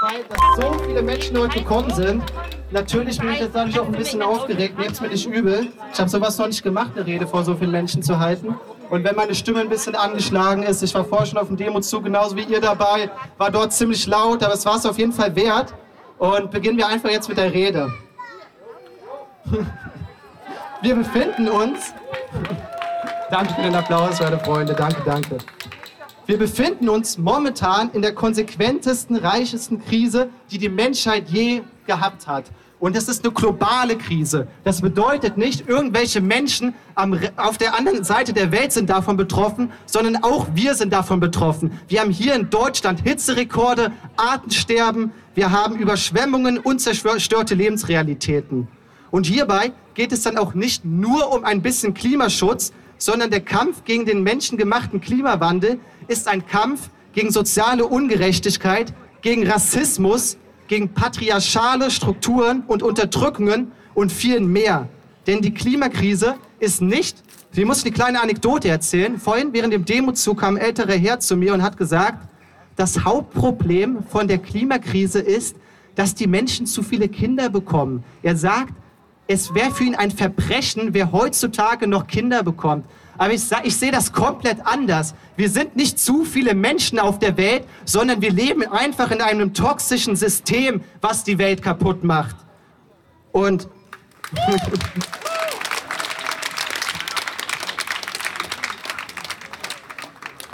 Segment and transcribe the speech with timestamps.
[0.00, 2.22] gefreut, dass so viele Menschen heute gekommen sind.
[2.70, 4.78] Natürlich bin ich jetzt dadurch auch ein bisschen aufgeregt.
[4.78, 5.68] Nehmt mir nicht übel.
[5.92, 8.54] Ich habe sowas noch nicht gemacht, eine Rede vor so vielen Menschen zu halten.
[8.88, 12.04] Und wenn meine Stimme ein bisschen angeschlagen ist, ich war vorher schon auf dem Demozug,
[12.04, 15.34] genauso wie ihr dabei, war dort ziemlich laut, aber es war es auf jeden Fall
[15.36, 15.72] wert.
[16.18, 17.92] Und beginnen wir einfach jetzt mit der Rede.
[20.82, 21.94] Wir befinden uns.
[23.30, 24.74] Danke für den Applaus, meine Freunde.
[24.74, 25.38] Danke, danke.
[26.30, 32.44] Wir befinden uns momentan in der konsequentesten, reichesten Krise, die die Menschheit je gehabt hat.
[32.78, 34.46] Und das ist eine globale Krise.
[34.62, 39.72] Das bedeutet nicht, irgendwelche Menschen am, auf der anderen Seite der Welt sind davon betroffen,
[39.86, 41.72] sondern auch wir sind davon betroffen.
[41.88, 48.68] Wir haben hier in Deutschland Hitzerekorde, Artensterben, wir haben Überschwemmungen und zerstörte Lebensrealitäten.
[49.10, 53.84] Und hierbei geht es dann auch nicht nur um ein bisschen Klimaschutz, sondern der Kampf
[53.84, 58.92] gegen den menschengemachten Klimawandel ist ein Kampf gegen soziale Ungerechtigkeit,
[59.22, 64.88] gegen Rassismus, gegen patriarchale Strukturen und Unterdrückungen und viel mehr.
[65.26, 69.18] Denn die Klimakrise ist nicht, wir mussten eine kleine Anekdote erzählen.
[69.18, 72.28] Vorhin während dem Demozug kam ein älterer Herr zu mir und hat gesagt,
[72.76, 75.56] das Hauptproblem von der Klimakrise ist,
[75.94, 78.04] dass die Menschen zu viele Kinder bekommen.
[78.22, 78.72] Er sagt,
[79.26, 82.84] es wäre für ihn ein Verbrechen, wer heutzutage noch Kinder bekommt.
[83.20, 85.14] Aber ich, ich sehe das komplett anders.
[85.36, 89.52] Wir sind nicht zu viele Menschen auf der Welt, sondern wir leben einfach in einem
[89.52, 92.34] toxischen System, was die Welt kaputt macht.
[93.30, 93.68] Und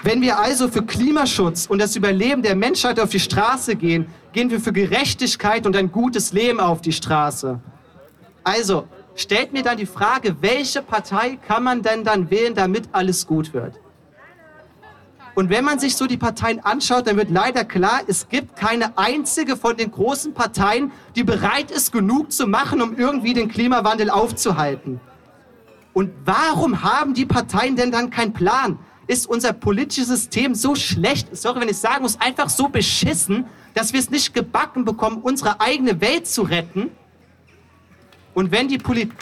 [0.02, 4.50] Wenn wir also für Klimaschutz und das Überleben der Menschheit auf die Straße gehen, gehen
[4.50, 7.60] wir für Gerechtigkeit und ein gutes Leben auf die Straße.
[8.42, 13.26] Also, stellt mir dann die Frage, welche Partei kann man denn dann wählen, damit alles
[13.26, 13.80] gut wird?
[15.34, 18.96] Und wenn man sich so die Parteien anschaut, dann wird leider klar, es gibt keine
[18.96, 24.08] einzige von den großen Parteien, die bereit ist, genug zu machen, um irgendwie den Klimawandel
[24.08, 24.98] aufzuhalten.
[25.92, 28.78] Und warum haben die Parteien denn dann keinen Plan?
[29.08, 33.44] Ist unser politisches System so schlecht, sorry, wenn ich sagen muss, einfach so beschissen,
[33.74, 36.90] dass wir es nicht gebacken bekommen, unsere eigene Welt zu retten?
[38.36, 39.16] Und wenn die Politik...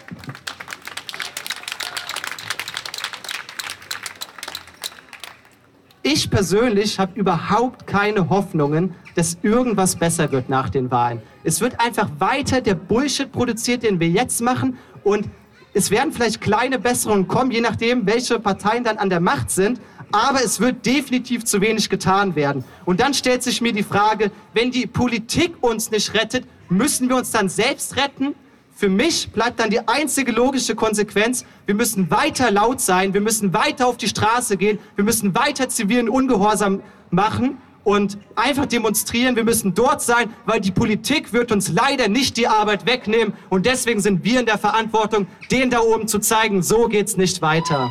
[6.03, 11.23] Ich persönlich habe überhaupt keine Hoffnungen, dass irgendwas besser wird nach den Wahlen.
[11.45, 14.79] Es wird einfach weiter der Bullshit produziert, den wir jetzt machen.
[15.05, 15.29] Und
[15.75, 19.81] es werden vielleicht kleine Besserungen kommen, je nachdem, welche Parteien dann an der Macht sind.
[20.11, 22.65] Aber es wird definitiv zu wenig getan werden.
[22.85, 27.15] Und dann stellt sich mir die Frage, wenn die Politik uns nicht rettet, müssen wir
[27.15, 28.35] uns dann selbst retten?
[28.77, 33.55] Für mich bleibt dann die einzige logische Konsequenz, wir müssen weiter laut sein, wir müssen
[33.55, 39.37] weiter auf die Straße gehen, wir müssen weiter zivilen Ungehorsam machen und einfach demonstrieren.
[39.37, 43.67] Wir müssen dort sein, weil die Politik wird uns leider nicht die Arbeit wegnehmen und
[43.67, 47.91] deswegen sind wir in der Verantwortung, denen da oben zu zeigen, so geht's nicht weiter.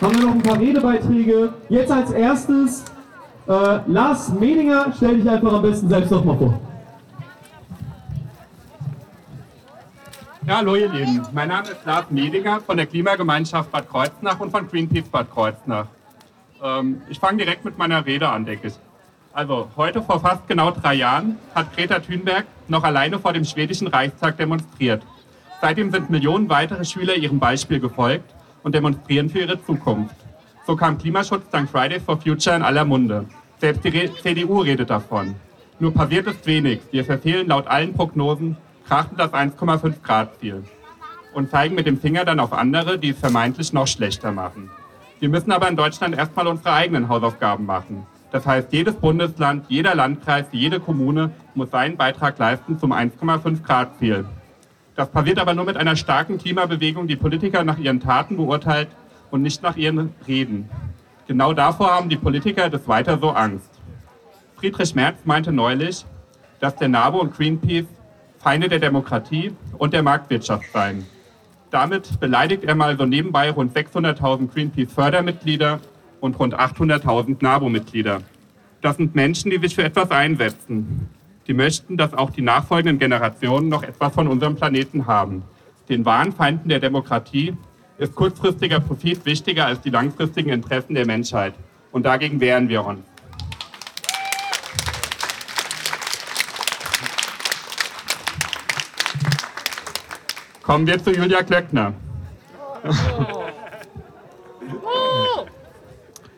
[0.00, 1.52] Haben wir noch ein paar Redebeiträge.
[1.68, 2.84] Jetzt als erstes
[3.48, 6.60] äh, Lars Medinger, stell dich einfach am besten selbst noch mal vor.
[10.46, 11.26] Ja, hallo ihr Lieben.
[11.32, 15.86] Mein Name ist Lars Medinger von der Klimagemeinschaft Bad Kreuznach und von Greenpeace Bad Kreuznach.
[16.62, 18.74] Ähm, ich fange direkt mit meiner Rede an, denke ich.
[19.32, 23.86] Also, heute vor fast genau drei Jahren hat Greta Thunberg noch alleine vor dem schwedischen
[23.86, 25.02] Reichstag demonstriert.
[25.60, 28.35] Seitdem sind Millionen weitere Schüler ihrem Beispiel gefolgt
[28.66, 30.16] und demonstrieren für ihre Zukunft.
[30.66, 33.24] So kam Klimaschutz dank Fridays for Future in aller Munde.
[33.60, 35.36] Selbst die CDU redet davon.
[35.78, 36.80] Nur passiert ist wenig.
[36.90, 38.56] Wir verfehlen laut allen Prognosen
[38.88, 40.64] krachend das 1,5 Grad Ziel
[41.32, 44.68] und zeigen mit dem Finger dann auf andere, die es vermeintlich noch schlechter machen.
[45.20, 48.04] Wir müssen aber in Deutschland erstmal unsere eigenen Hausaufgaben machen.
[48.32, 53.96] Das heißt, jedes Bundesland, jeder Landkreis, jede Kommune muss seinen Beitrag leisten zum 1,5 Grad
[54.00, 54.24] Ziel.
[54.96, 58.88] Das passiert aber nur mit einer starken Klimabewegung, die Politiker nach ihren Taten beurteilt
[59.30, 60.70] und nicht nach ihren Reden.
[61.28, 63.70] Genau davor haben die Politiker des Weiter so Angst.
[64.56, 66.06] Friedrich Merz meinte neulich,
[66.60, 67.86] dass der NABU und Greenpeace
[68.38, 71.04] Feinde der Demokratie und der Marktwirtschaft seien.
[71.70, 75.80] Damit beleidigt er mal so nebenbei rund 600.000 Greenpeace-Fördermitglieder
[76.20, 78.22] und rund 800.000 NABU-Mitglieder.
[78.80, 81.08] Das sind Menschen, die sich für etwas einsetzen,
[81.46, 85.44] die möchten, dass auch die nachfolgenden Generationen noch etwas von unserem Planeten haben.
[85.88, 87.56] Den wahren Feinden der Demokratie
[87.98, 91.54] ist kurzfristiger Profit wichtiger als die langfristigen Interessen der Menschheit.
[91.92, 93.00] Und dagegen wehren wir uns.
[100.62, 101.94] Kommen wir zu Julia Klöckner.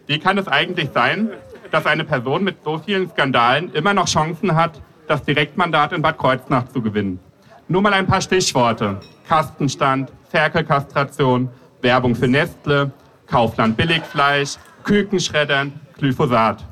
[0.06, 1.30] Wie kann es eigentlich sein,
[1.70, 6.18] dass eine Person mit so vielen Skandalen immer noch Chancen hat, das Direktmandat in Bad
[6.18, 7.18] Kreuznach zu gewinnen?
[7.66, 9.00] Nur mal ein paar Stichworte.
[9.28, 11.48] Kastenstand, Ferkelkastration,
[11.82, 12.90] Werbung für Nestle,
[13.26, 16.64] Kaufland Billigfleisch, Kükenschreddern, Glyphosat.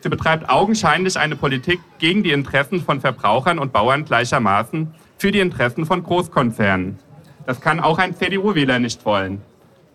[0.00, 5.40] Sie betreibt augenscheinlich eine Politik gegen die Interessen von Verbrauchern und Bauern gleichermaßen für die
[5.40, 6.98] Interessen von Großkonzernen.
[7.46, 9.40] Das kann auch ein CDU-Wähler nicht wollen.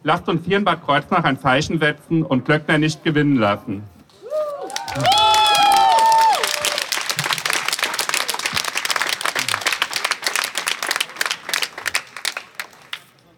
[0.03, 3.83] Lasst uns hier in Bad Kreuznach ein Zeichen setzen und Glöckner nicht gewinnen lassen.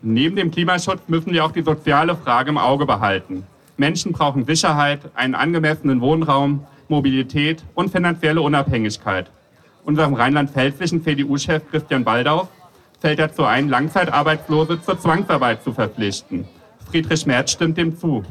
[0.04, 3.46] Neben dem Klimaschutz müssen wir auch die soziale Frage im Auge behalten.
[3.78, 9.30] Menschen brauchen Sicherheit, einen angemessenen Wohnraum, Mobilität und finanzielle Unabhängigkeit.
[9.86, 12.48] Unserem rheinland-pfälzischen CDU-Chef Christian Baldauf
[13.00, 16.46] fällt dazu ein, Langzeitarbeitslose zur Zwangsarbeit zu verpflichten.
[16.90, 18.24] Friedrich Merz stimmt dem zu.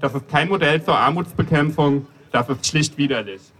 [0.00, 3.51] Das ist kein Modell zur Armutsbekämpfung, das ist schlicht widerlich.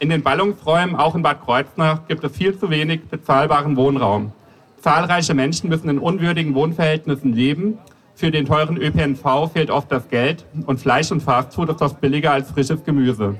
[0.00, 4.32] In den Ballungsräumen, auch in Bad Kreuznach, gibt es viel zu wenig bezahlbaren Wohnraum.
[4.80, 7.76] Zahlreiche Menschen müssen in unwürdigen Wohnverhältnissen leben.
[8.14, 12.32] Für den teuren ÖPNV fehlt oft das Geld und Fleisch und Fastfood ist oft billiger
[12.32, 13.36] als frisches Gemüse.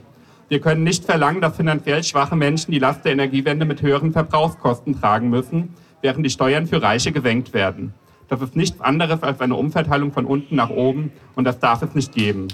[0.51, 5.01] Wir können nicht verlangen, dass finanziell schwache Menschen die Last der Energiewende mit höheren Verbrauchskosten
[5.01, 7.95] tragen müssen, während die Steuern für Reiche gesenkt werden.
[8.29, 11.95] Das ist nichts anderes als eine Umverteilung von unten nach oben und das darf es
[11.95, 12.49] nicht geben.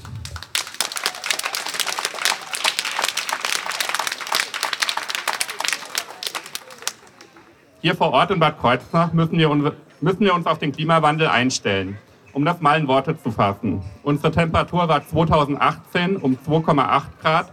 [7.86, 11.28] Hier vor Ort in Bad Kreuznach müssen wir, uns, müssen wir uns auf den Klimawandel
[11.28, 11.96] einstellen.
[12.32, 13.80] Um das mal in Worte zu fassen.
[14.02, 17.52] Unsere Temperatur war 2018 um 2,8 Grad,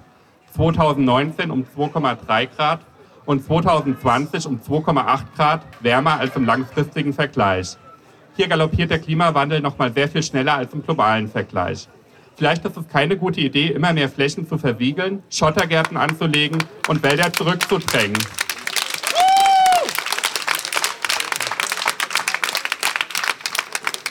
[0.56, 2.80] 2019 um 2,3 Grad
[3.28, 7.78] und 2020 um 2,8 Grad wärmer als im langfristigen Vergleich.
[8.36, 11.88] Hier galoppiert der Klimawandel noch mal sehr viel schneller als im globalen Vergleich.
[12.38, 16.58] Vielleicht ist es keine gute Idee, immer mehr Flächen zu versiegeln, Schottergärten anzulegen
[16.88, 18.18] und Wälder zurückzudrängen.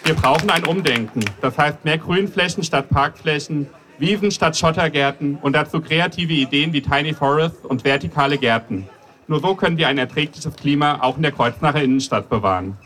[0.04, 1.24] Wir brauchen ein Umdenken.
[1.40, 3.68] Das heißt mehr Grünflächen statt Parkflächen,
[3.98, 8.88] Wiesen statt Schottergärten und dazu kreative Ideen wie Tiny Forests und vertikale Gärten.
[9.28, 12.76] Nur so können wir ein erträgliches Klima auch in der Kreuznacher Innenstadt bewahren.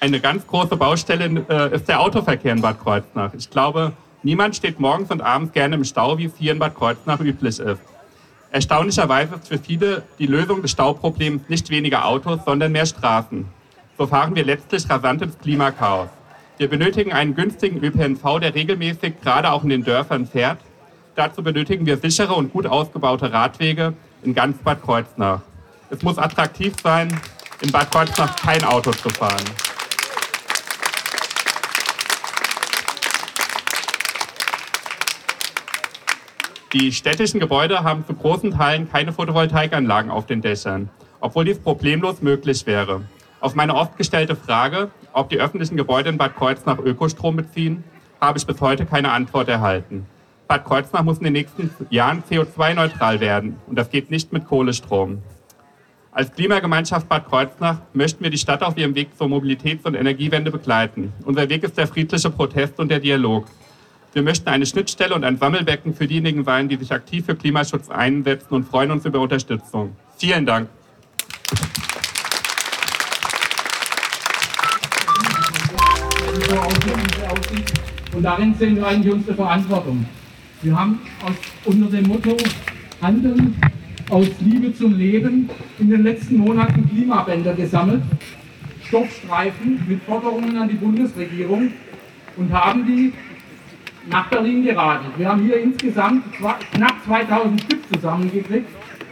[0.00, 3.34] Eine ganz große Baustelle äh, ist der Autoverkehr in Bad Kreuznach.
[3.34, 3.92] Ich glaube,
[4.24, 7.60] niemand steht morgens und abends gerne im Stau, wie es hier in Bad Kreuznach üblich
[7.60, 7.82] ist.
[8.52, 13.46] Erstaunlicherweise ist für viele die Lösung des Stauproblems nicht weniger Autos, sondern mehr Straßen.
[13.96, 16.08] So fahren wir letztlich rasant ins Klimakaos.
[16.58, 20.58] Wir benötigen einen günstigen ÖPNV, der regelmäßig gerade auch in den Dörfern fährt.
[21.14, 23.94] Dazu benötigen wir sichere und gut ausgebaute Radwege
[24.24, 25.42] in ganz Bad Kreuznach.
[25.90, 27.08] Es muss attraktiv sein,
[27.62, 29.44] in Bad Kreuznach kein Auto zu fahren.
[36.72, 40.88] Die städtischen Gebäude haben zu großen Teilen keine Photovoltaikanlagen auf den Dächern,
[41.18, 43.02] obwohl dies problemlos möglich wäre.
[43.40, 47.82] Auf meine oft gestellte Frage, ob die öffentlichen Gebäude in Bad Kreuznach Ökostrom beziehen,
[48.20, 50.06] habe ich bis heute keine Antwort erhalten.
[50.46, 55.22] Bad Kreuznach muss in den nächsten Jahren CO2-neutral werden und das geht nicht mit Kohlestrom.
[56.12, 60.52] Als Klimagemeinschaft Bad Kreuznach möchten wir die Stadt auf ihrem Weg zur Mobilitäts- und Energiewende
[60.52, 61.12] begleiten.
[61.24, 63.46] Unser Weg ist der friedliche Protest und der Dialog.
[64.12, 67.88] Wir möchten eine Schnittstelle und ein Sammelbecken für diejenigen sein, die sich aktiv für Klimaschutz
[67.90, 69.94] einsetzen und freuen uns über Unterstützung.
[70.18, 70.68] Vielen Dank.
[78.12, 80.04] Und darin sehen wir eigentlich unsere Verantwortung.
[80.62, 81.32] Wir haben aus,
[81.64, 82.36] unter dem Motto
[83.00, 83.54] Handeln
[84.10, 85.48] aus Liebe zum Leben
[85.78, 88.02] in den letzten Monaten Klimabänder gesammelt,
[88.82, 91.70] Stoffstreifen mit Forderungen an die Bundesregierung
[92.36, 93.12] und haben die
[94.08, 95.12] nach Berlin geradelt.
[95.16, 98.68] Wir haben hier insgesamt knapp 2000 Stück zusammengekriegt,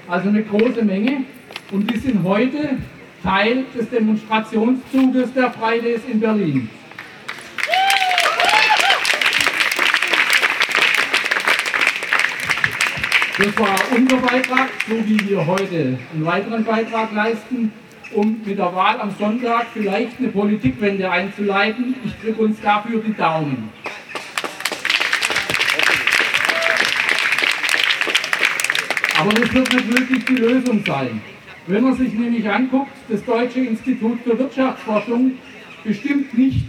[0.08, 1.24] also eine große Menge.
[1.70, 2.78] Und die sind heute
[3.22, 6.70] Teil des Demonstrationszuges der Fridays in Berlin.
[13.38, 17.70] Das war unser Beitrag, so wie wir heute einen weiteren Beitrag leisten,
[18.12, 21.94] um mit der Wahl am Sonntag vielleicht eine Politikwende einzuleiten.
[22.04, 23.70] Ich drücke uns dafür die Daumen.
[29.18, 31.20] Aber das wird nicht wirklich die Lösung sein.
[31.66, 35.32] Wenn man sich nämlich anguckt, das Deutsche Institut für Wirtschaftsforschung
[35.82, 36.66] bestimmt nicht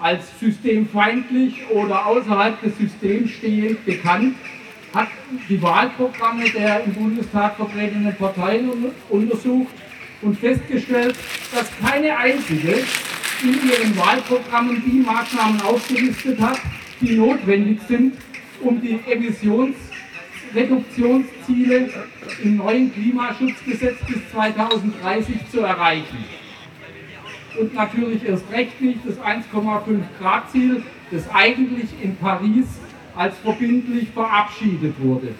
[0.00, 4.36] als systemfeindlich oder außerhalb des Systems stehend bekannt,
[4.94, 5.08] hat
[5.48, 8.70] die Wahlprogramme der im Bundestag vertretenen Parteien
[9.08, 9.74] untersucht
[10.22, 11.16] und festgestellt,
[11.52, 12.84] dass keine einzige
[13.42, 16.60] in ihren Wahlprogrammen die Maßnahmen aufgelistet hat,
[17.00, 18.14] die notwendig sind,
[18.60, 19.00] um die
[20.54, 21.90] Emissionsreduktionsziele
[22.42, 26.24] im neuen Klimaschutzgesetz bis 2030 zu erreichen.
[27.58, 32.66] Und natürlich erst recht nicht das 1,5 Grad Ziel, das eigentlich in Paris
[33.14, 35.34] als verbindlich verabschiedet wurde.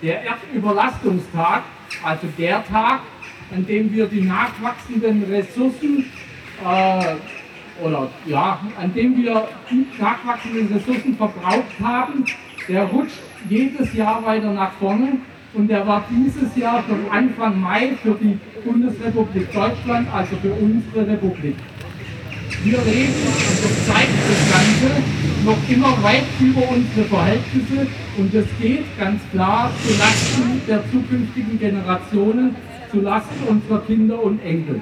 [0.00, 1.62] Der Erdüberlastungstag,
[2.02, 3.00] also der Tag,
[3.54, 6.06] an dem wir die nachwachsenden Ressourcen
[6.64, 7.14] äh,
[7.84, 12.24] oder ja, an dem wir die nachwachsenden Ressourcen verbraucht haben,
[12.68, 15.18] der rutscht jedes Jahr weiter nach vorne
[15.54, 21.06] und der war dieses Jahr schon Anfang Mai für die Bundesrepublik Deutschland, also für unsere
[21.06, 21.56] Republik.
[22.64, 25.02] Wir leben, und das zeigt das Ganze,
[25.44, 31.58] noch immer weit über unsere Verhältnisse und es geht ganz klar zu Lasten der zukünftigen
[31.58, 32.54] Generationen,
[32.90, 34.80] zu Lasten unserer Kinder und Enkel.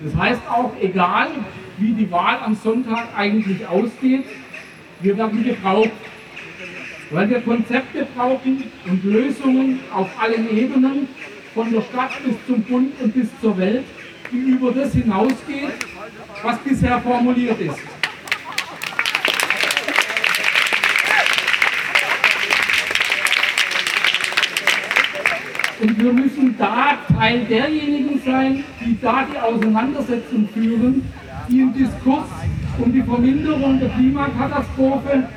[0.00, 1.28] Das heißt auch, egal
[1.78, 4.24] wie die Wahl am Sonntag eigentlich ausgeht,
[5.00, 5.90] wir werden gebraucht,
[7.10, 11.08] weil wir Konzepte brauchen und Lösungen auf allen Ebenen,
[11.54, 13.84] von der Stadt bis zum Bund und bis zur Welt,
[14.30, 15.72] die über das hinausgeht,
[16.42, 17.78] was bisher formuliert ist.
[25.80, 31.04] Und wir müssen da Teil derjenigen sein, die da die Auseinandersetzung führen,
[31.48, 32.28] die im Diskurs
[32.78, 35.28] um die Verminderung der Klimakatastrophe,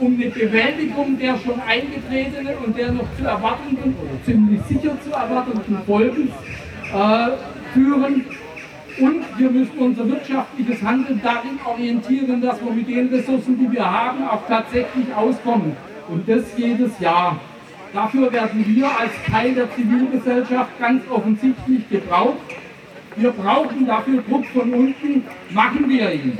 [0.00, 5.10] um eine Bewältigung der schon eingetretenen und der noch zu erwartenden oder ziemlich sicher zu
[5.10, 6.32] erwartenden Folgen
[6.92, 7.30] äh,
[7.72, 8.24] führen.
[8.98, 13.90] Und wir müssen unser wirtschaftliches Handeln darin orientieren, dass wir mit den Ressourcen, die wir
[13.90, 15.76] haben, auch tatsächlich auskommen.
[16.08, 17.38] Und das jedes Jahr.
[17.92, 22.38] Dafür werden wir als Teil der Zivilgesellschaft ganz offensichtlich gebraucht.
[23.16, 26.38] Wir brauchen dafür Druck von unten, machen wir ihn.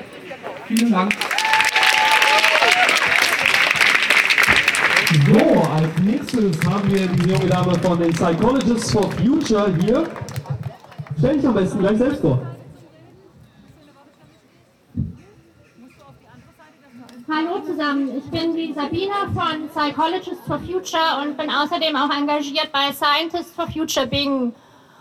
[0.67, 1.13] Vielen Dank.
[5.11, 10.09] So, als nächstes haben wir die junge Dame von den Psychologists for Future hier.
[11.19, 12.41] Stell dich am besten gleich selbst vor.
[17.29, 22.71] Hallo zusammen, ich bin die Sabine von Psychologists for Future und bin außerdem auch engagiert
[22.71, 24.55] bei Scientists for Future Bingen.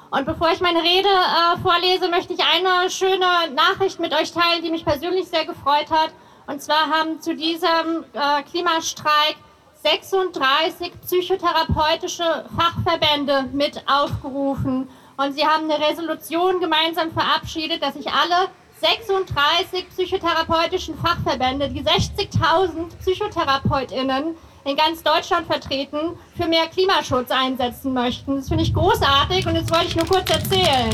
[0.09, 4.63] Und bevor ich meine Rede äh, vorlese, möchte ich eine schöne Nachricht mit euch teilen,
[4.63, 6.09] die mich persönlich sehr gefreut hat.
[6.47, 9.37] Und zwar haben zu diesem äh, Klimastreik
[9.83, 14.89] 36 psychotherapeutische Fachverbände mit aufgerufen.
[15.17, 18.50] Und sie haben eine Resolution gemeinsam verabschiedet, dass sich alle
[18.81, 28.38] 36 psychotherapeutischen Fachverbände, die 60.000 PsychotherapeutInnen in ganz Deutschland vertreten, für mehr Klimaschutz einsetzen möchten.
[28.38, 30.91] Das finde ich großartig und das wollte ich nur kurz erzählen.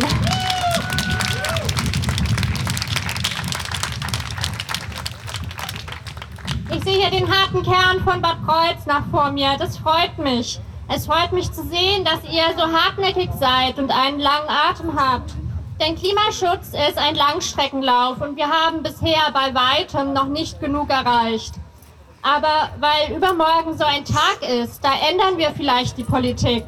[6.76, 9.56] Ich sehe hier den harten Kern von Bad Kreuznach vor mir.
[9.58, 10.60] Das freut mich.
[10.90, 15.32] Es freut mich zu sehen, dass ihr so hartnäckig seid und einen langen Atem habt.
[15.80, 21.54] Denn Klimaschutz ist ein Langstreckenlauf und wir haben bisher bei weitem noch nicht genug erreicht.
[22.22, 26.66] Aber weil übermorgen so ein Tag ist, da ändern wir vielleicht die Politik.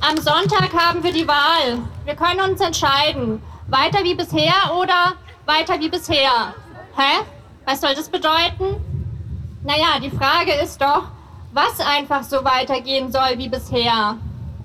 [0.00, 1.80] Am Sonntag haben wir die Wahl.
[2.06, 3.42] Wir können uns entscheiden.
[3.68, 5.12] Weiter wie bisher oder
[5.44, 6.54] weiter wie bisher.
[6.96, 7.24] Hä?
[7.66, 8.76] Was soll das bedeuten?
[9.62, 11.04] Naja, die Frage ist doch,
[11.52, 14.16] was einfach so weitergehen soll wie bisher.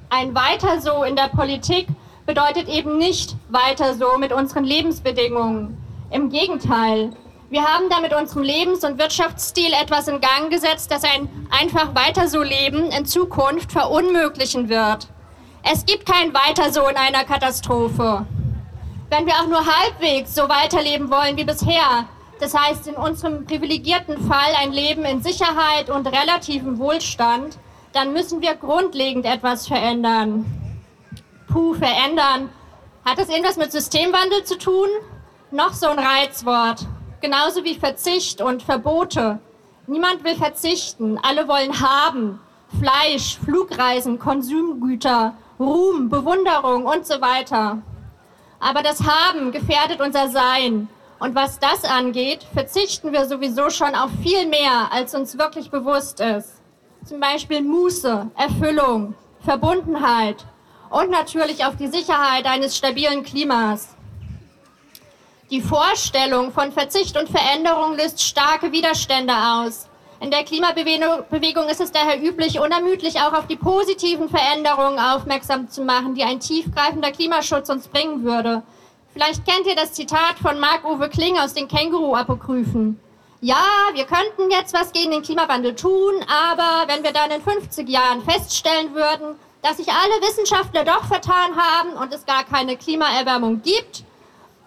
[0.10, 1.88] Ein weiter so in der Politik
[2.26, 5.78] bedeutet eben nicht weiter so mit unseren Lebensbedingungen.
[6.12, 7.12] Im Gegenteil.
[7.50, 11.94] Wir haben da mit unserem Lebens- und Wirtschaftsstil etwas in Gang gesetzt, das ein einfach
[11.94, 15.08] weiter so Leben in Zukunft verunmöglichen wird.
[15.62, 18.26] Es gibt kein weiter so in einer Katastrophe.
[19.10, 22.06] Wenn wir auch nur halbwegs so weiterleben wollen wie bisher,
[22.40, 27.58] das heißt in unserem privilegierten Fall ein Leben in Sicherheit und relativem Wohlstand,
[27.94, 30.46] dann müssen wir grundlegend etwas verändern.
[31.48, 32.50] Puh, verändern.
[33.06, 34.90] Hat das irgendwas mit Systemwandel zu tun?
[35.52, 36.86] Noch so ein Reizwort.
[37.22, 39.40] Genauso wie Verzicht und Verbote.
[39.88, 42.42] Niemand will verzichten, alle wollen haben.
[42.80, 47.78] Fleisch, Flugreisen, Konsumgüter, Ruhm, Bewunderung und so weiter.
[48.60, 50.90] Aber das Haben gefährdet unser Sein.
[51.26, 56.20] Und was das angeht, verzichten wir sowieso schon auf viel mehr, als uns wirklich bewusst
[56.20, 56.62] ist
[57.06, 60.44] zum Beispiel Muße, Erfüllung, Verbundenheit
[60.90, 63.90] und natürlich auf die Sicherheit eines stabilen Klimas.
[65.52, 69.88] Die Vorstellung von Verzicht und Veränderung löst starke Widerstände aus.
[70.20, 75.84] In der Klimabewegung ist es daher üblich, unermüdlich auch auf die positiven Veränderungen aufmerksam zu
[75.84, 78.64] machen, die ein tiefgreifender Klimaschutz uns bringen würde.
[79.16, 83.00] Vielleicht kennt ihr das Zitat von Marc-Uwe Kling aus den Känguru-Apokryphen.
[83.40, 87.88] Ja, wir könnten jetzt was gegen den Klimawandel tun, aber wenn wir dann in 50
[87.88, 93.62] Jahren feststellen würden, dass sich alle Wissenschaftler doch vertan haben und es gar keine Klimaerwärmung
[93.62, 94.04] gibt,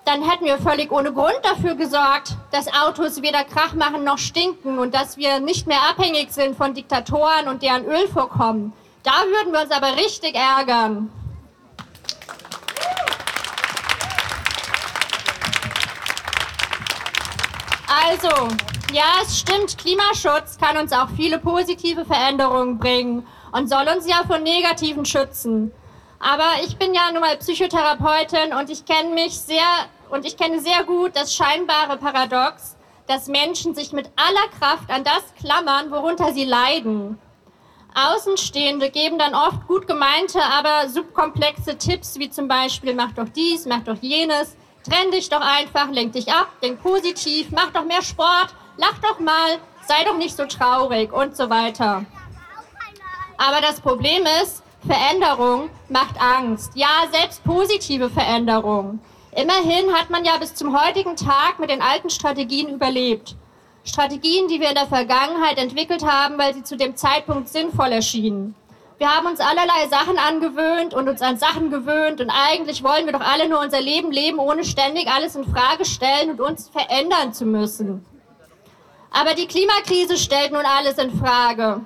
[0.06, 4.78] dann hätten wir völlig ohne Grund dafür gesorgt, dass Autos weder Krach machen noch stinken
[4.78, 8.72] und dass wir nicht mehr abhängig sind von Diktatoren und deren Ölvorkommen.
[9.02, 11.12] Da würden wir uns aber richtig ärgern.
[18.08, 18.48] Also,
[18.94, 24.22] ja, es stimmt, Klimaschutz kann uns auch viele positive Veränderungen bringen und soll uns ja
[24.26, 25.72] von negativen schützen.
[26.18, 29.66] Aber ich bin ja nun mal Psychotherapeutin und ich kenne mich sehr
[30.08, 35.04] und ich kenne sehr gut das scheinbare Paradox, dass Menschen sich mit aller Kraft an
[35.04, 37.18] das klammern, worunter sie leiden.
[37.94, 43.66] Außenstehende geben dann oft gut gemeinte, aber subkomplexe Tipps, wie zum Beispiel, mach doch dies,
[43.66, 48.02] mach doch jenes, trenn dich doch einfach, lenk dich ab, denk positiv, mach doch mehr
[48.02, 52.04] Sport, lach doch mal, sei doch nicht so traurig und so weiter.
[53.36, 56.72] Aber das Problem ist, Veränderung macht Angst.
[56.74, 59.00] Ja, selbst positive Veränderung.
[59.32, 63.36] Immerhin hat man ja bis zum heutigen Tag mit den alten Strategien überlebt.
[63.84, 68.54] Strategien, die wir in der Vergangenheit entwickelt haben, weil sie zu dem Zeitpunkt sinnvoll erschienen.
[68.98, 73.12] Wir haben uns allerlei Sachen angewöhnt und uns an Sachen gewöhnt und eigentlich wollen wir
[73.12, 77.32] doch alle nur unser Leben leben, ohne ständig alles in Frage stellen und uns verändern
[77.32, 78.04] zu müssen.
[79.12, 81.80] Aber die Klimakrise stellt nun alles in Frage.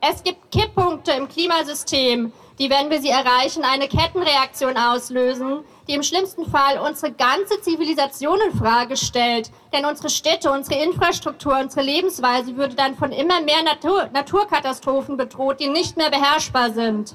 [0.00, 6.02] Es gibt Kipppunkte im Klimasystem, die, wenn wir sie erreichen, eine Kettenreaktion auslösen, die im
[6.02, 9.50] schlimmsten Fall unsere ganze Zivilisation in Frage stellt.
[9.72, 15.60] Denn unsere Städte, unsere Infrastruktur, unsere Lebensweise würde dann von immer mehr Natur Naturkatastrophen bedroht,
[15.60, 17.14] die nicht mehr beherrschbar sind.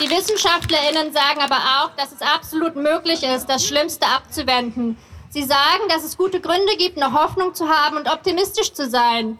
[0.00, 4.96] Die WissenschaftlerInnen sagen aber auch, dass es absolut möglich ist, das Schlimmste abzuwenden.
[5.30, 9.38] Sie sagen, dass es gute Gründe gibt, noch Hoffnung zu haben und optimistisch zu sein.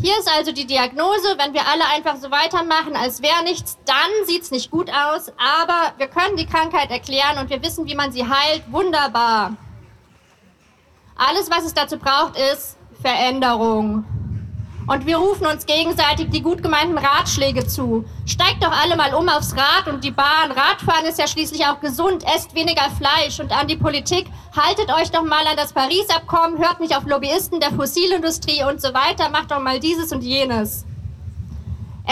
[0.00, 4.26] Hier ist also die Diagnose, wenn wir alle einfach so weitermachen, als wäre nichts, dann
[4.26, 7.94] sieht es nicht gut aus, aber wir können die Krankheit erklären und wir wissen, wie
[7.94, 8.62] man sie heilt.
[8.70, 9.56] Wunderbar.
[11.16, 14.04] Alles, was es dazu braucht, ist Veränderung.
[14.90, 18.04] Und wir rufen uns gegenseitig die gut gemeinten Ratschläge zu.
[18.26, 20.50] Steigt doch alle mal um aufs Rad und die Bahn.
[20.50, 22.24] Radfahren ist ja schließlich auch gesund.
[22.24, 23.38] Esst weniger Fleisch.
[23.38, 24.26] Und an die Politik,
[24.56, 26.58] haltet euch doch mal an das Paris-Abkommen.
[26.58, 29.28] Hört nicht auf Lobbyisten der Fossilindustrie und so weiter.
[29.28, 30.84] Macht doch mal dieses und jenes.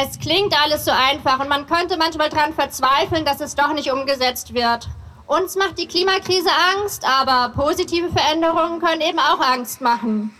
[0.01, 3.91] Es klingt alles so einfach und man könnte manchmal daran verzweifeln, dass es doch nicht
[3.91, 4.87] umgesetzt wird.
[5.27, 10.38] Uns macht die Klimakrise Angst, aber positive Veränderungen können eben auch Angst machen.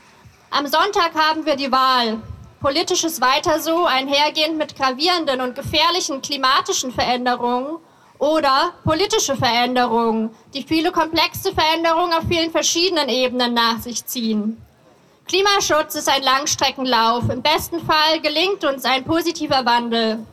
[0.51, 2.23] Am Sonntag haben wir die Wahl.
[2.61, 7.77] Politisches Weiter so, einhergehend mit gravierenden und gefährlichen klimatischen Veränderungen
[8.19, 14.61] oder politische Veränderungen, die viele komplexe Veränderungen auf vielen verschiedenen Ebenen nach sich ziehen.
[15.29, 17.29] Klimaschutz ist ein Langstreckenlauf.
[17.29, 20.27] Im besten Fall gelingt uns ein positiver Wandel.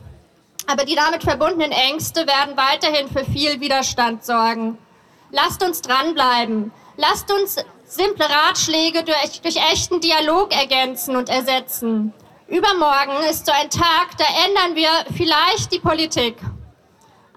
[0.66, 4.78] Aber die damit verbundenen Ängste werden weiterhin für viel Widerstand sorgen.
[5.30, 6.72] Lasst uns dranbleiben.
[6.96, 12.12] Lasst uns simple Ratschläge durch, durch echten Dialog ergänzen und ersetzen.
[12.48, 16.36] Übermorgen ist so ein Tag, da ändern wir vielleicht die Politik.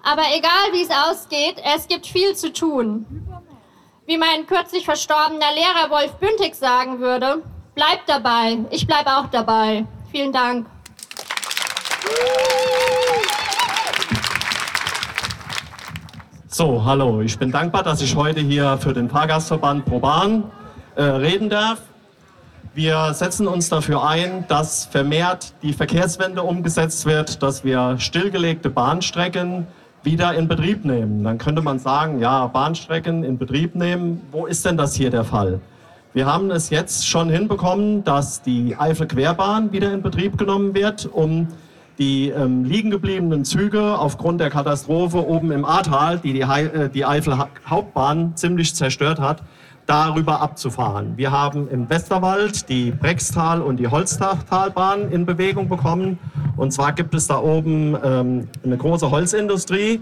[0.02, 3.06] Aber egal wie es ausgeht, es gibt viel zu tun.
[4.06, 7.42] Wie mein kürzlich verstorbener Lehrer Wolf Bündig sagen würde,
[7.74, 9.86] bleibt dabei, ich bleibe auch dabei.
[10.10, 10.66] Vielen Dank.
[16.52, 17.20] So, hallo.
[17.20, 20.42] Ich bin dankbar, dass ich heute hier für den Fahrgastverband ProBahn
[20.96, 21.80] äh, reden darf.
[22.74, 29.68] Wir setzen uns dafür ein, dass vermehrt die Verkehrswende umgesetzt wird, dass wir stillgelegte Bahnstrecken
[30.02, 31.22] wieder in Betrieb nehmen.
[31.22, 34.20] Dann könnte man sagen, ja, Bahnstrecken in Betrieb nehmen.
[34.32, 35.60] Wo ist denn das hier der Fall?
[36.14, 41.46] Wir haben es jetzt schon hinbekommen, dass die Eifel-Querbahn wieder in Betrieb genommen wird, um
[41.98, 47.04] die ähm, liegen gebliebenen Züge aufgrund der Katastrophe oben im Ahrtal, die die, äh, die
[47.04, 49.42] Eifel-Hauptbahn ziemlich zerstört hat,
[49.86, 51.16] darüber abzufahren.
[51.16, 56.18] Wir haben im Westerwald die Brextal- und die Holztalbahn in Bewegung bekommen.
[56.56, 60.00] Und zwar gibt es da oben ähm, eine große Holzindustrie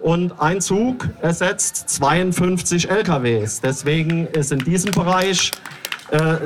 [0.00, 3.60] und ein Zug ersetzt 52 LKWs.
[3.60, 5.52] Deswegen ist in diesem Bereich
[6.10, 6.36] äh,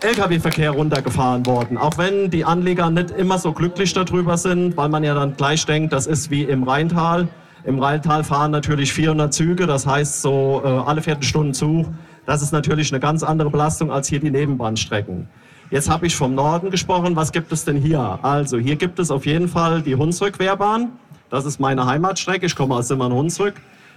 [0.00, 1.76] Lkw-Verkehr runtergefahren worden.
[1.76, 5.66] Auch wenn die Anleger nicht immer so glücklich darüber sind, weil man ja dann gleich
[5.66, 7.28] denkt, das ist wie im Rheintal.
[7.64, 11.86] Im Rheintal fahren natürlich 400 Züge, das heißt so äh, alle Viertelstunden Zug.
[12.26, 15.28] Das ist natürlich eine ganz andere Belastung als hier die Nebenbahnstrecken.
[15.70, 17.16] Jetzt habe ich vom Norden gesprochen.
[17.16, 18.18] Was gibt es denn hier?
[18.22, 20.92] Also hier gibt es auf jeden Fall die Hunsrück-Querbahn.
[21.28, 22.46] Das ist meine Heimatstrecke.
[22.46, 23.54] Ich komme aus Simmern-Hunsrück.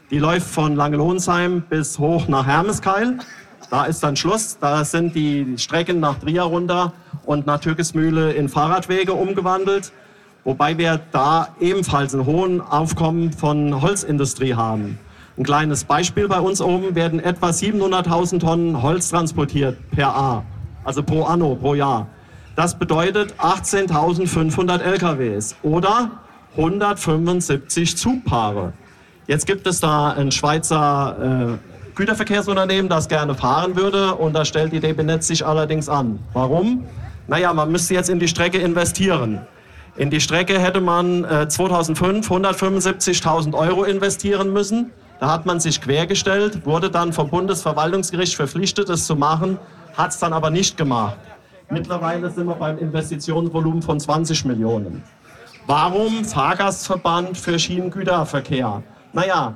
[0.10, 3.20] Die läuft von Langelonsheim bis hoch nach Hermeskeil.
[3.72, 4.58] Da ist dann Schluss.
[4.60, 6.92] Da sind die Strecken nach Trier runter
[7.26, 9.94] und nach Türkesmühle in Fahrradwege umgewandelt.
[10.44, 15.00] Wobei wir da ebenfalls einen hohen Aufkommen von Holzindustrie haben.
[15.38, 20.44] Ein kleines Beispiel bei uns oben werden etwa 700.000 Tonnen Holz transportiert per A,
[20.84, 22.08] also pro Anno, pro Jahr.
[22.58, 26.12] Das bedeutet 18.500 LKWs oder
[26.58, 28.74] 175 Zugpaare.
[29.28, 31.71] Jetzt gibt es da ein Schweizer äh,
[32.02, 36.18] Güterverkehrsunternehmen, das gerne fahren würde und da stellt die DB Netz sich allerdings an.
[36.34, 36.84] Warum?
[37.28, 39.42] Naja, man müsste jetzt in die Strecke investieren.
[39.98, 44.92] In die Strecke hätte man äh, 2005 175.000 Euro investieren müssen.
[45.20, 49.60] Da hat man sich quergestellt, wurde dann vom Bundesverwaltungsgericht verpflichtet, es zu machen,
[49.96, 51.18] hat es dann aber nicht gemacht.
[51.70, 55.04] Mittlerweile sind wir beim Investitionsvolumen von 20 Millionen.
[55.68, 58.82] Warum Fahrgastverband für Schienengüterverkehr?
[59.14, 59.56] Naja,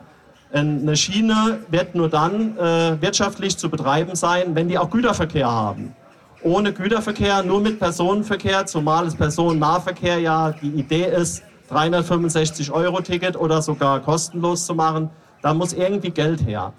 [0.53, 5.95] eine Schiene wird nur dann äh, wirtschaftlich zu betreiben sein, wenn die auch Güterverkehr haben.
[6.43, 13.35] Ohne Güterverkehr, nur mit Personenverkehr, zumal es Personennahverkehr ja die Idee ist, 365 Euro Ticket
[13.35, 15.09] oder sogar kostenlos zu machen,
[15.41, 16.73] da muss irgendwie Geld her.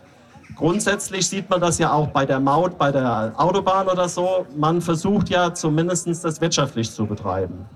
[0.55, 4.47] Grundsätzlich sieht man das ja auch bei der Maut, bei der Autobahn oder so.
[4.57, 7.67] Man versucht ja zumindest das wirtschaftlich zu betreiben.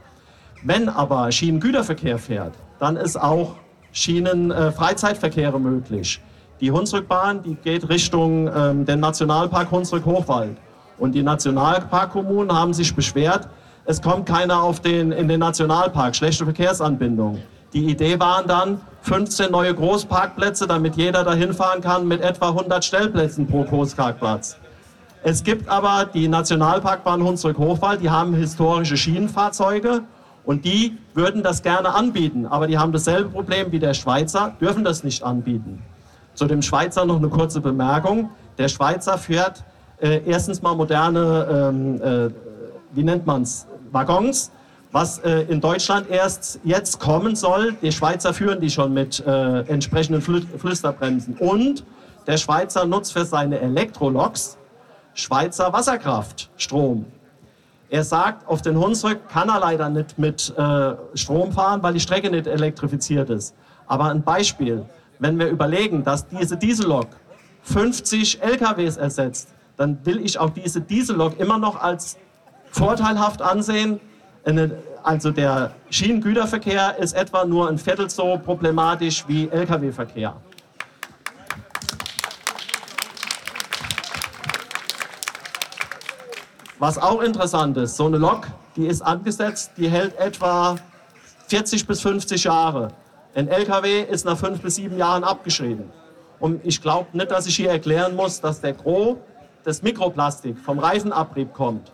[0.63, 3.57] Wenn aber Schienengüterverkehr fährt, dann ist auch
[3.93, 6.21] Schienenfreizeitverkehre äh, möglich.
[6.61, 10.57] Die Hunsrückbahn, die geht Richtung ähm, den Nationalpark Hunsrück-Hochwald.
[10.99, 13.49] Und die Nationalparkkommunen haben sich beschwert,
[13.87, 17.41] es kommt keiner auf den, in den Nationalpark, schlechte Verkehrsanbindung.
[17.73, 22.85] Die Idee waren dann 15 neue Großparkplätze, damit jeder dahin fahren kann mit etwa 100
[22.85, 24.59] Stellplätzen pro Großparkplatz.
[25.23, 30.03] Es gibt aber die Nationalparkbahn Hunsrück-Hochwald, die haben historische Schienenfahrzeuge
[30.45, 34.85] und die würden das gerne anbieten, aber die haben dasselbe Problem wie der Schweizer, dürfen
[34.85, 35.83] das nicht anbieten.
[36.35, 38.31] Zu dem Schweizer noch eine kurze Bemerkung.
[38.57, 39.65] Der Schweizer fährt
[40.01, 42.31] äh, erstens mal moderne, ähm, äh,
[42.93, 44.51] wie nennt man es, Waggons,
[44.93, 47.75] was äh, in Deutschland erst jetzt kommen soll.
[47.83, 51.37] Die Schweizer führen die schon mit äh, entsprechenden Flü Flüsterbremsen.
[51.37, 51.85] Und
[52.27, 54.57] der Schweizer nutzt für seine Elektroloks
[55.15, 57.05] Schweizer Wasserkraftstrom.
[57.91, 62.01] Er sagt, auf den Hunsrück kann er leider nicht mit äh, Strom fahren, weil die
[62.01, 63.53] Strecke nicht elektrifiziert ist.
[63.89, 64.85] Aber ein Beispiel,
[65.19, 67.09] wenn wir überlegen, dass diese Diesellok
[67.63, 72.17] 50 LKWs ersetzt, dann will ich auch diese Diesellok immer noch als
[72.71, 73.99] vorteilhaft ansehen.
[75.03, 80.37] Also der Schienengüterverkehr ist etwa nur ein Viertel so problematisch wie Lkw-Verkehr.
[86.81, 90.77] Was auch interessant ist, so eine Lok, die ist angesetzt, die hält etwa
[91.49, 92.89] 40 bis 50 Jahre.
[93.35, 95.91] Ein LKW ist nach fünf bis sieben Jahren abgeschrieben.
[96.39, 99.19] Und ich glaube nicht, dass ich hier erklären muss, dass der Gros
[99.67, 101.93] des Mikroplastik vom Reifenabrieb kommt.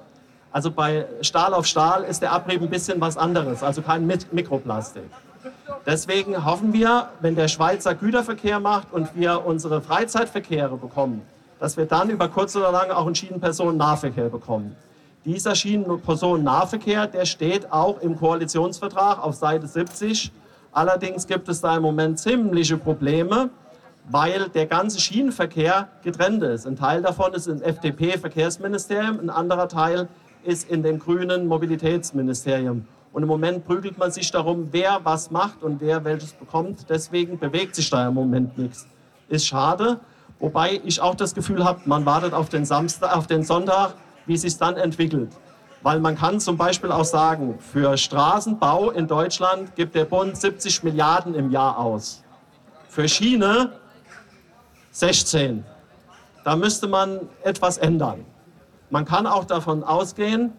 [0.53, 5.11] Also bei Stahl auf Stahl ist der Abrieb ein bisschen was anderes, also kein Mikroplastik.
[5.85, 11.23] Deswegen hoffen wir, wenn der Schweizer Güterverkehr macht und wir unsere Freizeitverkehre bekommen,
[11.59, 14.77] dass wir dann über kurz oder lang auch einen Schienenpersonennahverkehr bekommen.
[15.25, 20.31] Dieser Schienenpersonennahverkehr, der steht auch im Koalitionsvertrag auf Seite 70.
[20.73, 23.51] Allerdings gibt es da im Moment ziemliche Probleme,
[24.09, 26.67] weil der ganze Schienenverkehr getrennt ist.
[26.67, 30.09] Ein Teil davon ist im FDP-Verkehrsministerium, ein anderer Teil
[30.45, 32.87] ist in dem grünen Mobilitätsministerium.
[33.13, 36.87] Und im Moment prügelt man sich darum, wer was macht und wer welches bekommt.
[36.89, 38.87] Deswegen bewegt sich da im Moment nichts.
[39.29, 40.01] Ist schade.
[40.39, 43.95] Wobei ich auch das Gefühl habe, man wartet auf den, Samstag, auf den Sonntag,
[44.27, 45.33] wie es sich dann entwickelt.
[45.83, 50.83] Weil man kann zum Beispiel auch sagen, für Straßenbau in Deutschland gibt der Bund 70
[50.83, 52.23] Milliarden im Jahr aus.
[52.89, 53.73] Für Schiene
[54.91, 55.65] 16.
[56.45, 58.25] Da müsste man etwas ändern.
[58.91, 60.53] Man kann auch davon ausgehen,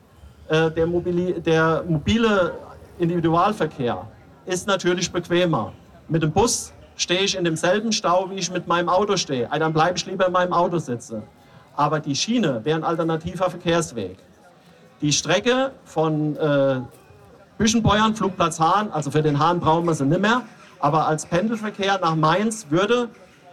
[0.48, 2.54] äh, der, mobili der mobile
[3.00, 4.08] Individualverkehr
[4.46, 5.74] ist natürlich bequemer.
[6.08, 9.48] Mit dem Bus stehe ich in demselben Stau, wie ich mit meinem Auto stehe.
[9.58, 11.24] Dann bleibe ich lieber in meinem Auto sitzen.
[11.76, 14.18] Aber die Schiene wäre ein alternativer Verkehrsweg.
[15.02, 16.82] Die Strecke von äh,
[17.60, 20.42] Büschenbeuern, Flugplatz Hahn, also für den Hahn brauchen wir sie nicht mehr,
[20.80, 23.10] aber als Pendelverkehr nach Mainz würde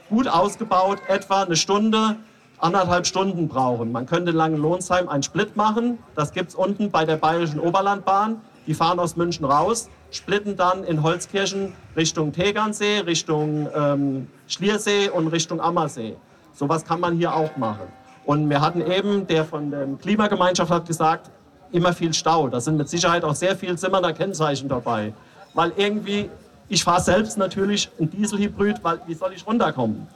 [0.08, 2.16] gut ausgebaut etwa eine Stunde
[2.58, 3.92] anderthalb Stunden brauchen.
[3.92, 5.98] Man könnte in Langenlohnsheim einen Split machen.
[6.14, 8.40] Das gibt es unten bei der Bayerischen Oberlandbahn.
[8.66, 15.28] Die fahren aus München raus, splitten dann in Holzkirchen Richtung Tegernsee, Richtung ähm, Schliersee und
[15.28, 16.16] Richtung Ammersee.
[16.52, 17.88] Sowas kann man hier auch machen.
[18.24, 21.30] Und wir hatten eben, der von der Klimagemeinschaft hat gesagt,
[21.72, 22.48] immer viel Stau.
[22.48, 25.12] Da sind mit Sicherheit auch sehr viel Zimmerner Kennzeichen dabei.
[25.52, 26.30] Weil irgendwie,
[26.68, 30.06] ich fahre selbst natürlich ein Dieselhybrid, weil wie soll ich runterkommen?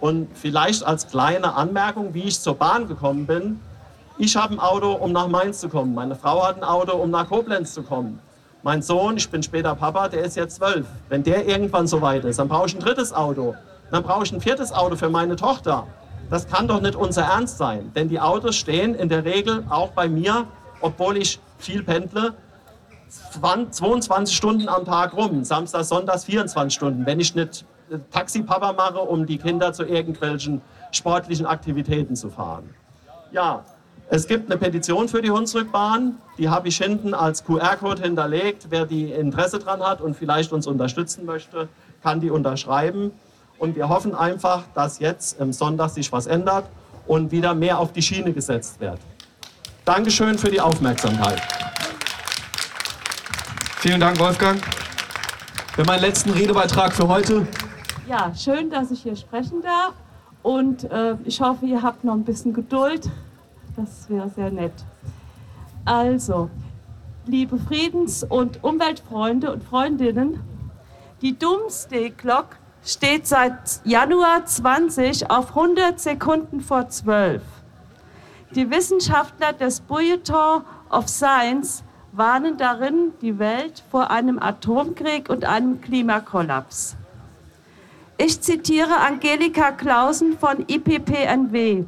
[0.00, 3.60] Und vielleicht als kleine Anmerkung, wie ich zur Bahn gekommen bin.
[4.16, 5.94] Ich habe ein Auto, um nach Mainz zu kommen.
[5.94, 8.18] Meine Frau hat ein Auto, um nach Koblenz zu kommen.
[8.64, 10.86] Mein Sohn, ich bin später Papa, der ist jetzt zwölf.
[11.10, 13.54] Wenn der irgendwann so weit ist, dann brauche ich ein drittes Auto.
[13.90, 15.86] Dann brauche ich ein viertes Auto für meine Tochter.
[16.30, 17.92] Das kann doch nicht unser Ernst sein.
[17.94, 20.46] Denn die Autos stehen in der Regel auch bei mir,
[20.80, 22.32] obwohl ich viel pendle,
[23.70, 25.44] 22 Stunden am Tag rum.
[25.44, 27.04] Samstag, Sonntags 24 Stunden.
[27.04, 27.66] Wenn ich nicht
[28.12, 32.74] Taxipapa mache, um die Kinder zu irgendwelchen sportlichen Aktivitäten zu fahren.
[33.30, 33.62] Ja,
[34.08, 38.66] es gibt eine Petition für die Hunsrückbahn, die habe ich hinten als QR-Code hinterlegt.
[38.70, 41.68] Wer die Interesse daran hat und vielleicht uns unterstützen möchte,
[42.02, 43.12] kann die unterschreiben.
[43.58, 46.66] Und wir hoffen einfach, dass jetzt am Sonntag sich was ändert
[47.06, 48.98] und wieder mehr auf die Schiene gesetzt wird.
[49.84, 51.40] Dankeschön für die Aufmerksamkeit.
[53.78, 54.60] Vielen Dank, Wolfgang.
[55.74, 57.46] Für meinen letzten Redebeitrag für heute
[58.06, 59.94] ja, schön, dass ich hier sprechen darf
[60.42, 63.08] und äh, ich hoffe, ihr habt noch ein bisschen Geduld.
[63.76, 64.72] Das wäre sehr nett.
[65.84, 66.48] Also,
[67.26, 70.40] liebe Friedens- und Umweltfreunde und Freundinnen,
[71.20, 77.42] die Doomsday Clock steht seit Januar 20 auf 100 Sekunden vor 12.
[78.54, 81.82] Die Wissenschaftler des Bulletin of Science
[82.12, 86.96] warnen darin die Welt vor einem Atomkrieg und einem Klimakollaps.
[88.16, 91.84] Ich zitiere Angelika Clausen von IPPNW.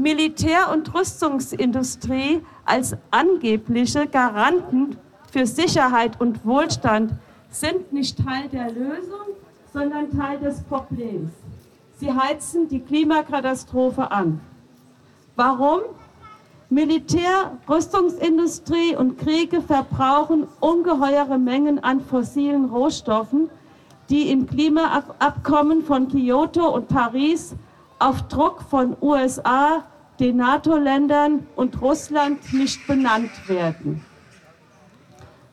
[0.00, 4.96] Militär- und Rüstungsindustrie als angebliche Garanten
[5.30, 7.12] für Sicherheit und Wohlstand
[7.50, 9.34] sind nicht Teil der Lösung,
[9.72, 11.32] sondern Teil des Problems.
[11.98, 14.40] Sie heizen die Klimakatastrophe an.
[15.36, 15.80] Warum?
[16.70, 23.50] Militär, Rüstungsindustrie und Kriege verbrauchen ungeheure Mengen an fossilen Rohstoffen
[24.10, 27.54] die im Klimaabkommen von Kyoto und Paris
[28.00, 29.84] auf Druck von USA,
[30.18, 34.04] den NATO-Ländern und Russland nicht benannt werden.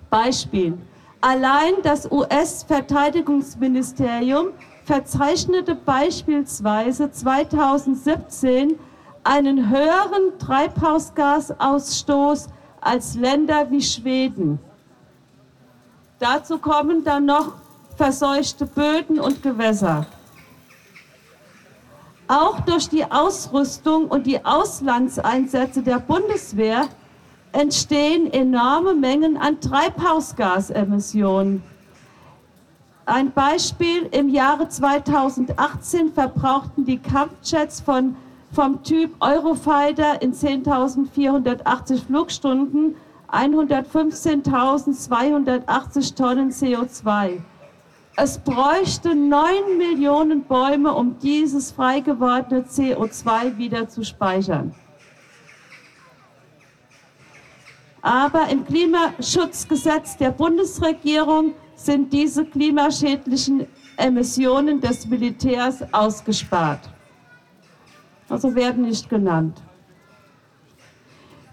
[0.10, 0.76] Beispiel.
[1.22, 4.48] Allein das US-Verteidigungsministerium
[4.86, 8.80] verzeichnete beispielsweise 2017
[9.24, 12.48] einen höheren Treibhausgasausstoß
[12.80, 14.60] als Länder wie Schweden.
[16.20, 17.56] Dazu kommen dann noch
[17.96, 20.08] verseuchte Böden und Gewässer.
[22.28, 26.90] Auch durch die Ausrüstung und die Auslandseinsätze der Bundeswehr
[27.54, 31.64] entstehen enorme Mengen an Treibhausgasemissionen.
[33.06, 38.18] Ein Beispiel, im Jahre 2018 verbrauchten die Kampfjets von,
[38.52, 42.98] vom Typ Eurofighter in 10.480 Flugstunden
[43.32, 47.40] 115.280 Tonnen CO2.
[48.20, 54.74] Es bräuchte 9 Millionen Bäume, um dieses frei gewordene CO2 wieder zu speichern.
[58.02, 66.90] Aber im Klimaschutzgesetz der Bundesregierung sind diese klimaschädlichen Emissionen des Militärs ausgespart.
[68.30, 69.62] Also werden nicht genannt.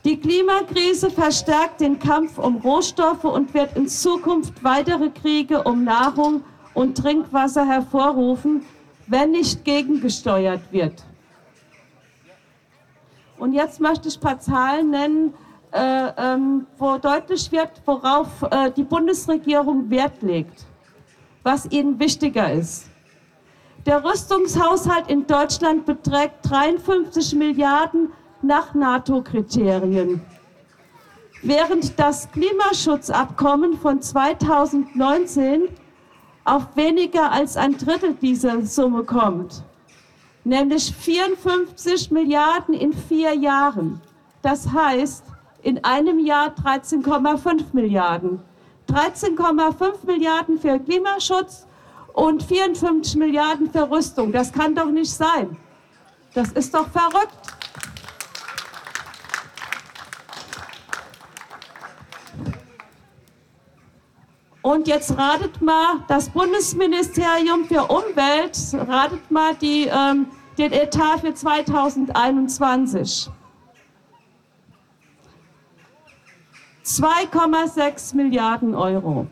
[0.03, 6.43] Die Klimakrise verstärkt den Kampf um Rohstoffe und wird in Zukunft weitere Kriege um Nahrung
[6.75, 8.65] und Trinkwasser hervorrufen,
[9.07, 11.05] wenn nicht gegengesteuert wird.
[13.39, 15.35] Und jetzt möchte ich ein paar Zahlen nennen,
[15.73, 20.65] äh, ähm, wo deutlich wird, worauf äh, die Bundesregierung Wert legt,
[21.43, 22.89] was ihnen wichtiger ist.
[23.87, 30.23] Der Rüstungshaushalt in Deutschland beträgt 53 Milliarden nach NATO-Kriterien.
[31.43, 35.69] Während das Klimaschutzabkommen von 2019
[36.45, 39.63] auf weniger als ein Drittel dieser Summe kommt,
[40.45, 44.01] nämlich 54 Milliarden in vier Jahren.
[44.43, 45.25] Das heißt,
[45.63, 48.41] in einem Jahr 13,5 Milliarden.
[48.89, 51.67] 13,5 Milliarden für Klimaschutz
[52.13, 54.31] und 54 Milliarden für Rüstung.
[54.31, 55.57] Das kann doch nicht sein.
[56.35, 57.54] Das ist doch verrückt.
[64.65, 71.35] Und jetzt ratet mal, das Bundesministerium für Umwelt, ratet mal die ähm, den Etat für
[71.35, 73.29] 2021.
[76.83, 79.27] 2,6 Milliarden Euro.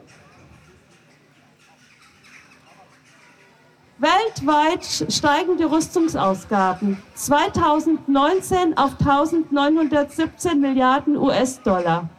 [3.96, 12.10] Weltweit steigen die Rüstungsausgaben 2019 auf 1917 Milliarden US-Dollar.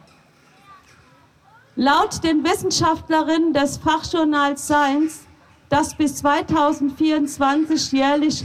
[1.76, 5.26] Laut den Wissenschaftlerinnen des Fachjournals Science,
[5.68, 8.44] das bis 2024 jährlich,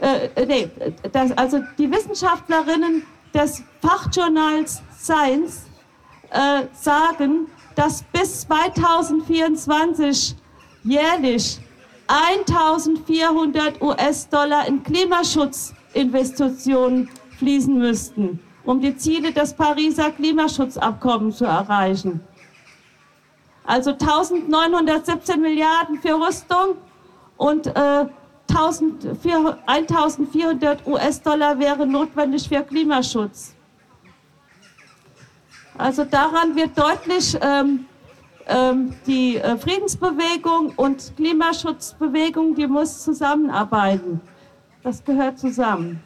[0.00, 0.68] äh, nee,
[1.12, 5.62] das, also die Wissenschaftlerinnen des Fachjournals Science
[6.30, 10.36] äh, sagen, dass bis 2024
[10.84, 11.58] jährlich
[12.06, 22.20] 1400 US-Dollar in Klimaschutzinvestitionen fließen müssten, um die Ziele des Pariser Klimaschutzabkommens zu erreichen.
[23.64, 26.76] Also 1917 Milliarden für Rüstung
[27.36, 28.06] und äh,
[28.48, 33.54] 1400 US-Dollar wären notwendig für Klimaschutz.
[35.78, 37.86] Also daran wird deutlich, ähm,
[38.46, 44.20] ähm, die äh, Friedensbewegung und Klimaschutzbewegung, die muss zusammenarbeiten.
[44.82, 46.02] Das gehört zusammen.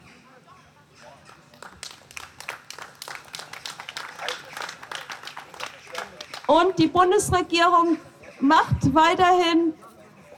[6.51, 7.95] Und die Bundesregierung
[8.41, 9.73] macht weiterhin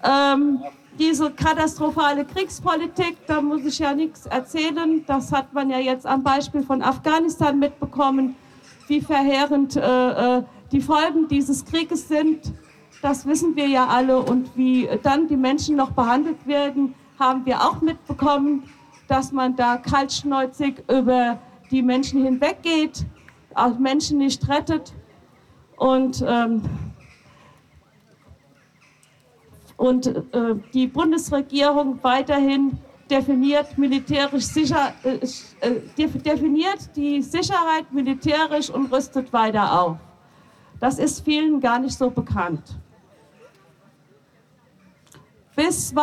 [0.03, 0.59] ähm,
[0.99, 3.17] diese katastrophale Kriegspolitik.
[3.25, 5.03] Da muss ich ja nichts erzählen.
[5.07, 8.35] Das hat man ja jetzt am Beispiel von Afghanistan mitbekommen,
[8.87, 12.51] wie verheerend äh, äh die Folgen dieses Krieges sind,
[13.03, 14.19] das wissen wir ja alle.
[14.19, 18.63] Und wie dann die Menschen noch behandelt werden, haben wir auch mitbekommen,
[19.07, 23.05] dass man da kaltschnäuzig über die Menschen hinweggeht,
[23.53, 24.93] auch Menschen nicht rettet.
[25.83, 26.61] Und, ähm,
[29.75, 32.77] und äh, die Bundesregierung weiterhin
[33.11, 35.19] definiert militärisch sicher, äh,
[35.59, 35.81] äh
[36.21, 39.97] definiert die Sicherheit militärisch und rüstet weiter auf.
[40.79, 42.63] Das ist vielen gar nicht so bekannt.
[45.57, 45.93] Bis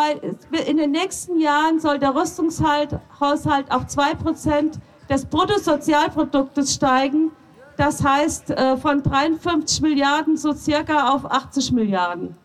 [0.66, 7.32] in den nächsten Jahren soll der Rüstungshaushalt auf 2% des Bruttosozialproduktes steigen.
[7.80, 12.36] Das heißt äh, von 53 Milliarden so circa auf 80 Milliarden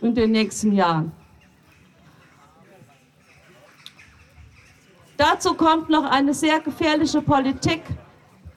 [0.00, 1.10] in den nächsten Jahren.
[5.16, 7.82] Dazu kommt noch eine sehr gefährliche Politik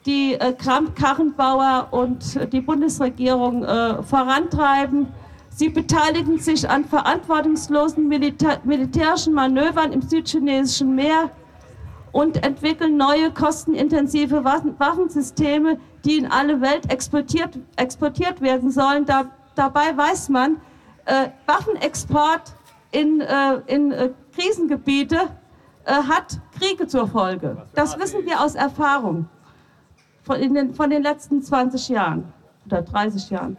[0.06, 5.08] die äh, Kramp-Karrenbauer und die Bundesregierung äh, vorantreiben.
[5.50, 11.32] Sie beteiligen sich an verantwortungslosen Milita militärischen Manövern im südchinesischen Meer
[12.12, 19.04] und entwickeln neue kostenintensive Waffen Waffensysteme, die in alle Welt exportiert, exportiert werden sollen.
[19.04, 20.60] Da, dabei weiß man,
[21.04, 22.54] äh, Waffenexport
[22.90, 25.16] in, äh, in äh, Krisengebiete
[25.84, 27.66] äh, hat Kriege zur Folge.
[27.74, 29.28] Das wissen wir aus Erfahrung
[30.22, 32.32] von den, von den letzten 20 Jahren
[32.66, 33.56] oder 30 Jahren.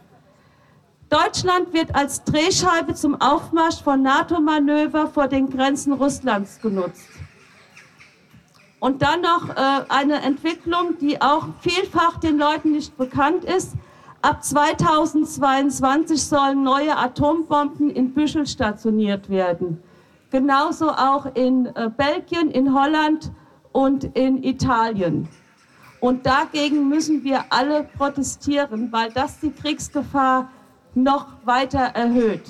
[1.09, 7.07] Deutschland wird als Drehscheibe zum Aufmarsch von NATO-Manöver vor den Grenzen Russlands genutzt.
[8.79, 13.73] Und dann noch äh, eine Entwicklung, die auch vielfach den Leuten nicht bekannt ist.
[14.21, 19.81] Ab 2022 sollen neue Atombomben in Büschel stationiert werden.
[20.31, 23.31] Genauso auch in äh, Belgien, in Holland
[23.71, 25.27] und in Italien.
[25.99, 30.49] Und dagegen müssen wir alle protestieren, weil das die Kriegsgefahr
[30.95, 32.43] noch weiter erhöht.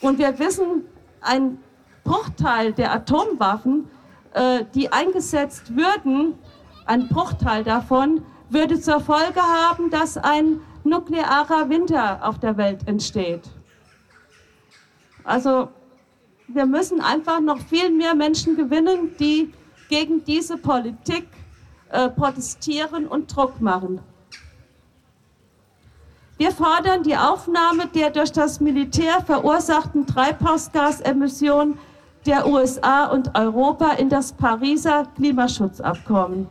[0.00, 0.84] Und wir wissen,
[1.20, 1.58] ein
[2.04, 3.88] Bruchteil der Atomwaffen,
[4.74, 6.34] die eingesetzt würden,
[6.84, 13.42] ein Bruchteil davon, würde zur Folge haben, dass ein nuklearer Winter auf der Welt entsteht.
[15.24, 15.68] Also
[16.48, 19.52] wir müssen einfach noch viel mehr Menschen gewinnen, die
[19.88, 21.26] gegen diese Politik
[21.90, 24.00] äh, protestieren und Druck machen.
[26.38, 31.78] Wir fordern die Aufnahme der durch das Militär verursachten Treibhausgasemissionen
[32.26, 36.48] der USA und Europa in das Pariser Klimaschutzabkommen.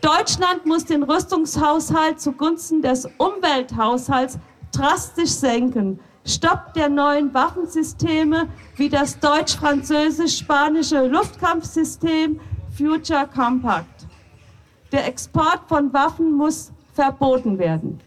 [0.00, 4.38] Deutschland muss den Rüstungshaushalt zugunsten des Umwelthaushalts
[4.72, 6.00] drastisch senken.
[6.24, 12.38] Stopp der neuen Waffensysteme wie das deutsch-französisch-spanische Luftkampfsystem
[12.76, 14.06] Future Compact.
[14.92, 18.00] Der Export von Waffen muss verboten werden.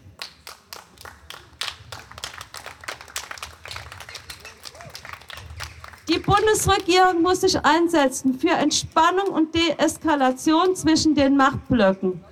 [6.08, 12.24] Die Bundesregierung muss sich einsetzen für Entspannung und Deeskalation zwischen den Machtblöcken.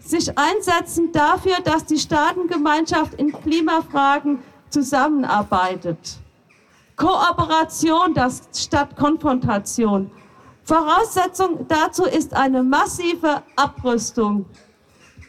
[0.00, 6.18] Sich einsetzen dafür, dass die Staatengemeinschaft in Klimafragen zusammenarbeitet.
[6.96, 10.10] Kooperation das statt Konfrontation.
[10.64, 14.46] Voraussetzung dazu ist eine massive Abrüstung.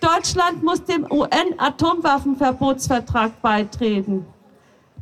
[0.02, 4.26] Deutschland muss dem UN-Atomwaffenverbotsvertrag beitreten.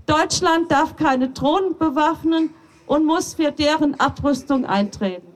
[0.06, 2.54] Deutschland darf keine Drohnen bewaffnen
[2.92, 5.28] und muss für deren Abrüstung eintreten.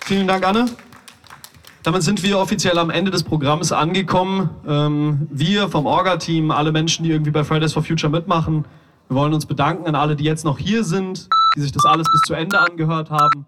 [0.00, 0.66] Vielen Dank, Anne.
[1.84, 4.50] Damit sind wir offiziell am Ende des Programms angekommen.
[4.66, 8.64] Ähm, wir vom Orga-Team, alle Menschen, die irgendwie bei Fridays for Future mitmachen,
[9.08, 12.08] wir wollen uns bedanken an alle, die jetzt noch hier sind, die sich das alles
[12.10, 13.46] bis zu Ende angehört haben.